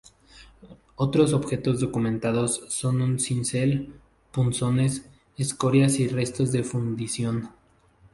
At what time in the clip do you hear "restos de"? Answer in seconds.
6.07-6.63